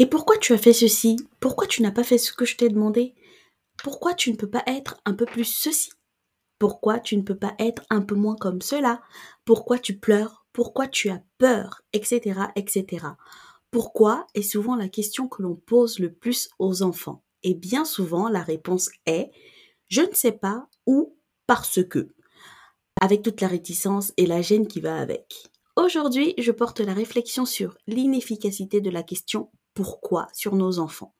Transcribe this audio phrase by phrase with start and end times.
[0.00, 1.16] Et pourquoi tu as fait ceci?
[1.40, 3.14] Pourquoi tu n'as pas fait ce que je t'ai demandé?
[3.84, 5.90] Pourquoi tu ne peux pas être un peu plus ceci?
[6.58, 9.02] Pourquoi tu ne peux pas être un peu moins comme cela?
[9.44, 10.46] Pourquoi tu pleures?
[10.54, 11.82] Pourquoi tu as peur?
[11.92, 12.18] Etc.
[12.56, 13.08] etc.
[13.70, 17.22] Pourquoi est souvent la question que l'on pose le plus aux enfants?
[17.42, 19.30] Et bien souvent, la réponse est
[19.88, 21.14] je ne sais pas ou
[21.46, 22.14] parce que,
[22.98, 25.50] avec toute la réticence et la gêne qui va avec.
[25.76, 29.50] Aujourd'hui, je porte la réflexion sur l'inefficacité de la question
[29.82, 31.14] pourquoi sur nos enfants.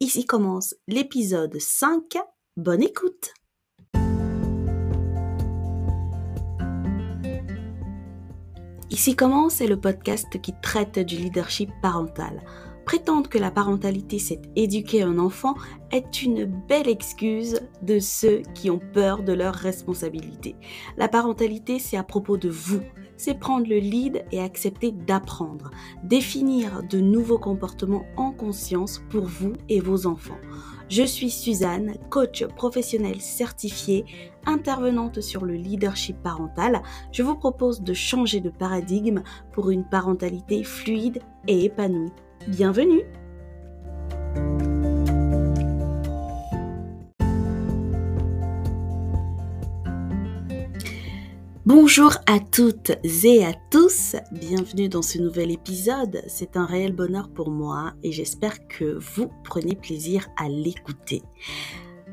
[0.00, 2.16] Ici commence l'épisode 5.
[2.56, 3.34] Bonne écoute
[8.90, 12.42] Ici commence le podcast qui traite du leadership parental.
[12.86, 15.54] Prétendre que la parentalité, c'est éduquer un enfant,
[15.90, 20.56] est une belle excuse de ceux qui ont peur de leurs responsabilités.
[20.96, 22.80] La parentalité, c'est à propos de vous.
[23.18, 25.70] C'est prendre le lead et accepter d'apprendre.
[26.04, 30.38] Définir de nouveaux comportements en conscience pour vous et vos enfants.
[30.88, 34.06] Je suis Suzanne, coach professionnelle certifiée,
[34.46, 36.80] intervenante sur le leadership parental.
[37.12, 42.12] Je vous propose de changer de paradigme pour une parentalité fluide et épanouie.
[42.46, 43.02] Bienvenue
[51.68, 52.92] Bonjour à toutes
[53.24, 56.22] et à tous, bienvenue dans ce nouvel épisode.
[56.26, 61.20] C'est un réel bonheur pour moi et j'espère que vous prenez plaisir à l'écouter.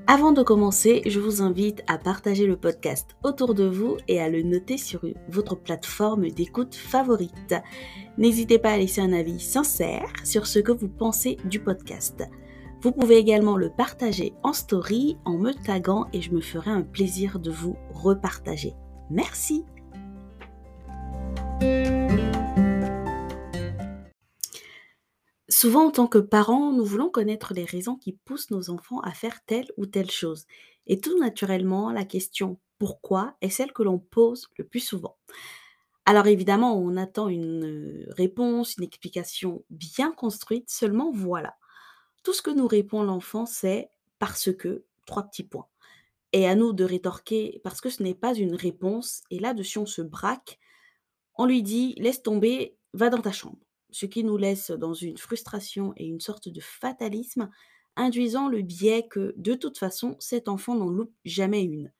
[0.08, 4.28] Avant de commencer, je vous invite à partager le podcast autour de vous et à
[4.28, 7.56] le noter sur votre plateforme d'écoute favorite.
[8.17, 12.26] N'hésitez pas à laisser un avis sincère sur ce que vous pensez du podcast.
[12.81, 16.81] Vous pouvez également le partager en story en me taguant et je me ferai un
[16.81, 18.73] plaisir de vous repartager.
[19.09, 19.64] Merci.
[25.48, 29.11] Souvent, en tant que parents, nous voulons connaître les raisons qui poussent nos enfants à
[29.11, 30.45] faire telle ou telle chose.
[30.88, 35.17] Et tout naturellement, la question pourquoi est celle que l'on pose le plus souvent.
[36.05, 41.55] Alors évidemment, on attend une réponse, une explication bien construite, seulement voilà.
[42.23, 43.89] Tout ce que nous répond l'enfant, c'est
[44.20, 45.67] parce que, trois petits points.
[46.35, 49.85] Et à nous de rétorquer parce que ce n'est pas une réponse, et là-dessus on
[49.85, 50.59] se braque,
[51.35, 53.57] on lui dit laisse tomber, va dans ta chambre
[53.95, 57.49] ce qui nous laisse dans une frustration et une sorte de fatalisme,
[57.95, 61.93] induisant le biais que, de toute façon, cet enfant n'en loupe jamais une.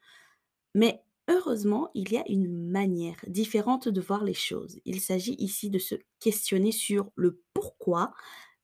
[0.74, 4.78] Mais heureusement, il y a une manière différente de voir les choses.
[4.84, 8.12] Il s'agit ici de se questionner sur le pourquoi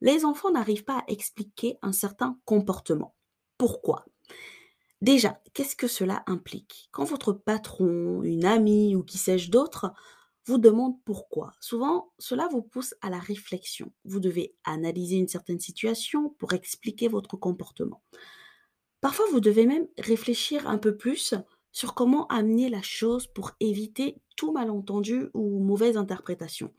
[0.01, 3.15] les enfants n'arrivent pas à expliquer un certain comportement.
[3.57, 4.03] Pourquoi?
[5.01, 6.89] Déjà, qu'est-ce que cela implique?
[6.91, 9.93] Quand votre patron, une amie ou qui sais-je d'autre
[10.45, 11.53] vous demande pourquoi.
[11.59, 13.91] Souvent, cela vous pousse à la réflexion.
[14.05, 18.01] Vous devez analyser une certaine situation pour expliquer votre comportement.
[19.01, 21.35] Parfois, vous devez même réfléchir un peu plus
[21.71, 26.73] sur comment amener la chose pour éviter tout malentendu ou mauvaise interprétation.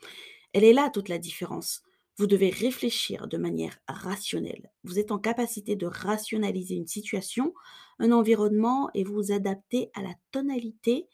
[0.52, 1.82] Elle est là toute la différence.
[2.18, 4.70] Vous devez réfléchir de manière rationnelle.
[4.84, 7.54] Vous êtes en capacité de rationaliser une situation,
[8.02, 11.06] un environnement et vous adapter à la tonalité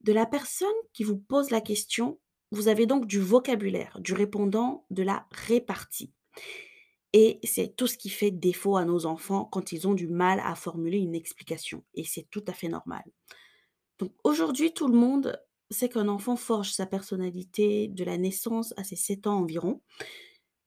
[0.00, 2.18] de la personne qui vous pose la question,
[2.52, 6.12] vous avez donc du vocabulaire, du répondant, de la répartie.
[7.12, 10.40] Et c'est tout ce qui fait défaut à nos enfants quand ils ont du mal
[10.44, 11.84] à formuler une explication.
[11.94, 13.02] Et c'est tout à fait normal.
[13.98, 18.84] Donc aujourd'hui, tout le monde sait qu'un enfant forge sa personnalité de la naissance à
[18.84, 19.82] ses 7 ans environ.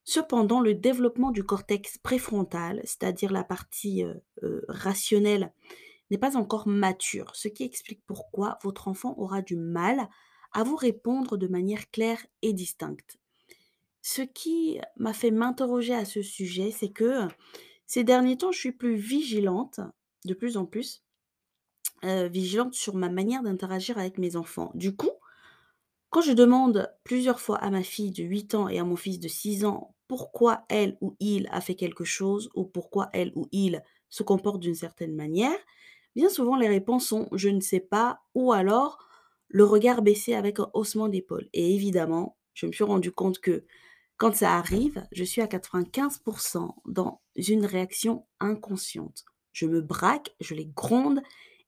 [0.04, 5.54] Cependant, le développement du cortex préfrontal, c'est-à-dire la partie euh, euh, rationnelle
[6.10, 10.10] n'est pas encore mature, ce qui explique pourquoi votre enfant aura du mal
[10.54, 13.18] à vous répondre de manière claire et distincte.
[14.02, 17.28] Ce qui m'a fait m'interroger à ce sujet, c'est que
[17.86, 19.80] ces derniers temps, je suis plus vigilante,
[20.26, 21.04] de plus en plus,
[22.04, 24.72] euh, vigilante sur ma manière d'interagir avec mes enfants.
[24.74, 25.12] Du coup,
[26.12, 29.20] quand je demande plusieurs fois à ma fille de 8 ans et à mon fils
[29.20, 33.48] de 6 ans pourquoi elle ou il a fait quelque chose ou pourquoi elle ou
[33.52, 35.58] il se comporte d'une certaine manière,
[36.16, 39.00] Bien souvent, les réponses sont je ne sais pas ou alors
[39.48, 41.48] le regard baissé avec un haussement d'épaule.
[41.54, 43.66] Et évidemment, je me suis rendu compte que
[44.18, 49.26] quand ça arrive, je suis à 95% dans une réaction inconsciente.
[49.52, 51.22] Je me braque, je les gronde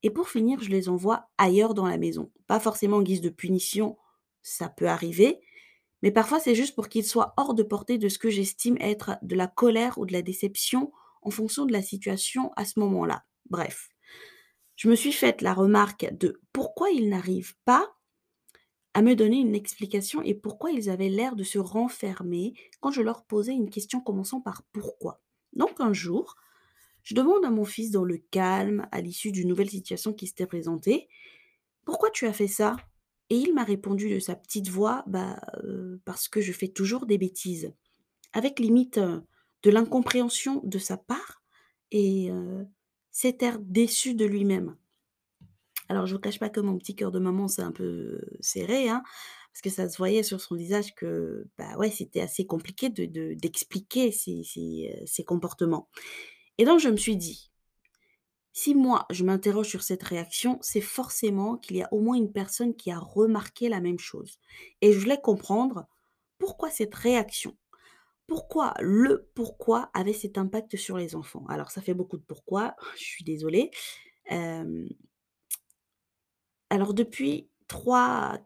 [0.03, 2.29] et pour finir, je les envoie ailleurs dans la maison.
[2.47, 3.97] Pas forcément en guise de punition,
[4.43, 5.39] ça peut arriver,
[6.01, 9.17] mais parfois c'est juste pour qu'ils soient hors de portée de ce que j'estime être
[9.21, 10.91] de la colère ou de la déception
[11.21, 13.25] en fonction de la situation à ce moment-là.
[13.49, 13.89] Bref,
[14.75, 17.95] je me suis faite la remarque de pourquoi ils n'arrivent pas
[18.93, 23.01] à me donner une explication et pourquoi ils avaient l'air de se renfermer quand je
[23.01, 25.21] leur posais une question commençant par pourquoi.
[25.53, 26.35] Donc un jour,
[27.03, 30.45] je demande à mon fils dans le calme, à l'issue d'une nouvelle situation qui s'était
[30.45, 31.07] présentée,
[31.85, 32.75] pourquoi tu as fait ça?
[33.29, 35.39] Et il m'a répondu de sa petite voix, bah
[36.05, 37.73] parce que je fais toujours des bêtises,
[38.33, 41.41] avec limite de l'incompréhension de sa part
[41.91, 42.29] et
[43.11, 44.75] cet air déçu de lui-même.
[45.89, 48.89] Alors, je vous cache pas que mon petit cœur de maman s'est un peu serré,
[48.89, 49.03] hein,
[49.51, 53.05] parce que ça se voyait sur son visage que, bah ouais, c'était assez compliqué de,
[53.05, 55.87] de- d'expliquer ses comportements.
[56.57, 57.51] Et donc, je me suis dit,
[58.53, 62.31] si moi, je m'interroge sur cette réaction, c'est forcément qu'il y a au moins une
[62.31, 64.37] personne qui a remarqué la même chose.
[64.81, 65.87] Et je voulais comprendre
[66.37, 67.57] pourquoi cette réaction,
[68.27, 71.45] pourquoi le pourquoi avait cet impact sur les enfants?
[71.49, 73.71] Alors, ça fait beaucoup de pourquoi, je suis désolée.
[74.31, 74.87] Euh,
[76.69, 78.39] alors, depuis trois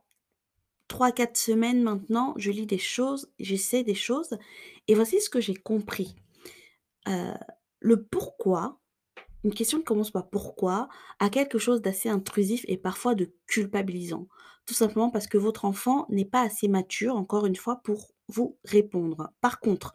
[0.90, 4.38] 3-4 semaines maintenant, je lis des choses, j'essaie des choses
[4.88, 6.16] et voici ce que j'ai compris.
[7.08, 7.34] Heu,
[7.80, 8.80] le pourquoi,
[9.48, 10.90] une question qui commence par «pourquoi?»
[11.20, 14.28] a quelque chose d'assez intrusif et parfois de culpabilisant.
[14.66, 18.58] Tout simplement parce que votre enfant n'est pas assez mature, encore une fois, pour vous
[18.66, 19.32] répondre.
[19.40, 19.94] Par contre,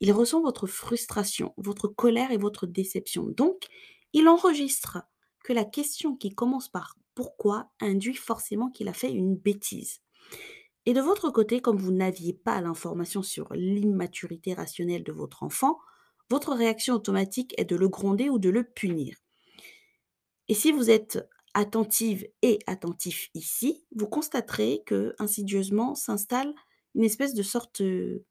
[0.00, 3.28] il ressent votre frustration, votre colère et votre déception.
[3.28, 3.68] Donc,
[4.12, 4.98] il enregistre
[5.44, 10.00] que la question qui commence par «pourquoi?» induit forcément qu'il a fait une bêtise.
[10.86, 15.78] Et de votre côté, comme vous n'aviez pas l'information sur l'immaturité rationnelle de votre enfant,
[16.30, 19.16] votre réaction automatique est de le gronder ou de le punir.
[20.48, 21.18] Et si vous êtes
[21.54, 26.54] attentive et attentif ici, vous constaterez que insidieusement s'installe
[26.94, 28.24] une espèce de sorte euh,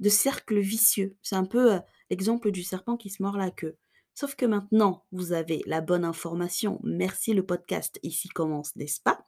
[0.00, 1.16] de cercle vicieux.
[1.22, 1.78] C'est un peu euh,
[2.10, 3.76] l'exemple du serpent qui se mord la queue.
[4.14, 6.80] Sauf que maintenant, vous avez la bonne information.
[6.84, 9.26] Merci, le podcast ici commence, n'est-ce pas?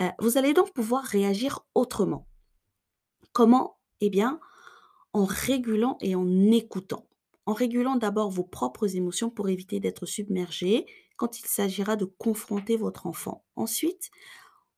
[0.00, 2.26] Heu, vous allez donc pouvoir réagir autrement.
[3.32, 3.78] Comment?
[4.00, 4.40] Eh bien,
[5.12, 7.09] en régulant et en écoutant.
[7.46, 12.76] En régulant d'abord vos propres émotions pour éviter d'être submergé quand il s'agira de confronter
[12.76, 13.44] votre enfant.
[13.56, 14.10] Ensuite,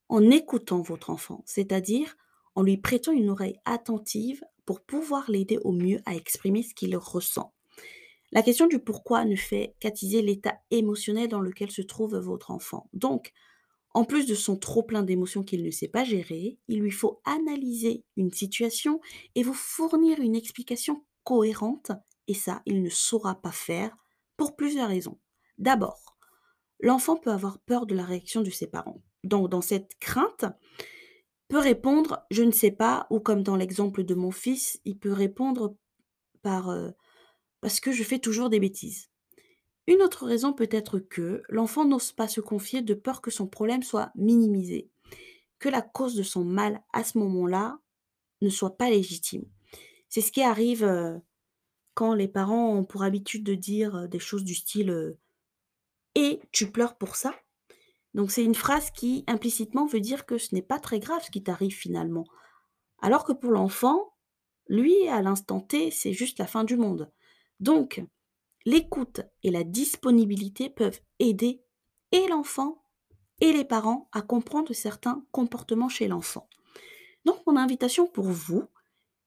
[0.09, 2.17] en écoutant votre enfant, c'est-à-dire
[2.55, 6.97] en lui prêtant une oreille attentive pour pouvoir l'aider au mieux à exprimer ce qu'il
[6.97, 7.55] ressent.
[8.31, 12.89] La question du pourquoi ne fait qu'attiser l'état émotionnel dans lequel se trouve votre enfant.
[12.93, 13.33] Donc,
[13.95, 18.05] en plus de son trop-plein d'émotions qu'il ne sait pas gérer, il lui faut analyser
[18.17, 19.01] une situation
[19.35, 21.93] et vous fournir une explication cohérente,
[22.29, 23.97] et ça, il ne saura pas faire
[24.37, 25.19] pour plusieurs raisons.
[25.59, 26.17] D'abord,
[26.81, 29.03] l'enfant peut avoir peur de la réaction de ses parents.
[29.25, 30.45] Donc, dans cette crainte,
[31.49, 35.13] peut répondre je ne sais pas, ou comme dans l'exemple de mon fils, il peut
[35.13, 35.77] répondre
[36.43, 36.91] par euh,
[37.61, 39.11] parce que je fais toujours des bêtises.
[39.87, 43.47] Une autre raison peut être que l'enfant n'ose pas se confier de peur que son
[43.47, 44.91] problème soit minimisé,
[45.59, 47.79] que la cause de son mal à ce moment-là
[48.43, 49.45] ne soit pas légitime.
[50.09, 51.19] C'est ce qui arrive euh,
[51.95, 55.17] quand les parents ont pour habitude de dire des choses du style
[56.15, 57.35] Et tu pleures pour ça?
[58.15, 61.31] Donc c'est une phrase qui implicitement veut dire que ce n'est pas très grave ce
[61.31, 62.25] qui t'arrive finalement.
[63.01, 64.15] Alors que pour l'enfant,
[64.69, 67.11] lui, à l'instant T, c'est juste la fin du monde.
[67.61, 68.03] Donc,
[68.65, 71.63] l'écoute et la disponibilité peuvent aider
[72.13, 72.85] et l'enfant
[73.41, 76.49] et les parents à comprendre certains comportements chez l'enfant.
[77.25, 78.65] Donc mon invitation pour vous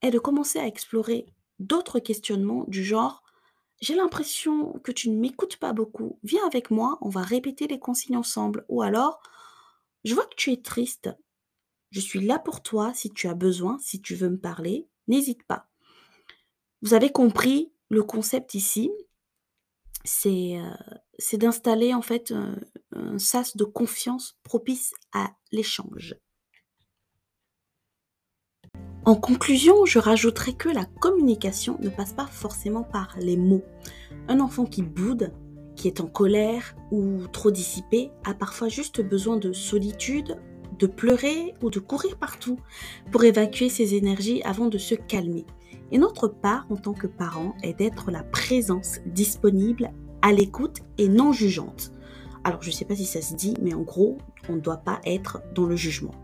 [0.01, 1.25] est de commencer à explorer
[1.59, 3.25] d'autres questionnements du genre
[3.81, 7.79] j'ai l'impression que tu ne m'écoutes pas beaucoup, viens avec moi, on va répéter les
[7.79, 8.65] consignes ensemble.
[8.69, 9.21] Ou alors,
[10.03, 11.09] je vois que tu es triste,
[11.91, 15.43] je suis là pour toi si tu as besoin, si tu veux me parler, n'hésite
[15.43, 15.67] pas.
[16.81, 18.91] Vous avez compris le concept ici,
[20.03, 20.57] c'est,
[21.17, 22.33] c'est d'installer en fait,
[22.91, 26.15] un sas de confiance propice à l'échange.
[29.05, 33.63] En conclusion, je rajouterai que la communication ne passe pas forcément par les mots.
[34.27, 35.31] Un enfant qui boude,
[35.75, 40.37] qui est en colère ou trop dissipé a parfois juste besoin de solitude,
[40.79, 42.57] de pleurer ou de courir partout
[43.11, 45.45] pour évacuer ses énergies avant de se calmer.
[45.91, 49.91] Et notre part en tant que parent est d'être la présence disponible,
[50.23, 51.91] à l'écoute et non jugeante.
[52.43, 54.17] Alors je ne sais pas si ça se dit, mais en gros,
[54.49, 56.15] on ne doit pas être dans le jugement.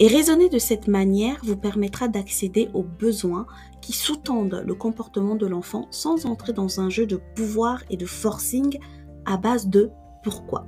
[0.00, 3.46] Et raisonner de cette manière vous permettra d'accéder aux besoins
[3.80, 8.06] qui sous-tendent le comportement de l'enfant sans entrer dans un jeu de pouvoir et de
[8.06, 8.78] forcing
[9.26, 9.90] à base de
[10.22, 10.66] pourquoi.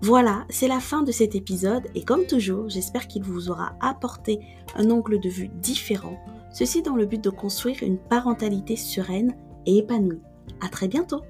[0.00, 4.40] Voilà, c'est la fin de cet épisode et comme toujours, j'espère qu'il vous aura apporté
[4.74, 6.18] un angle de vue différent,
[6.52, 9.34] ceci dans le but de construire une parentalité sereine
[9.66, 10.20] et épanouie.
[10.62, 11.22] À très bientôt!